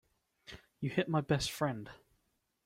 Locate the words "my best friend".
1.09-1.91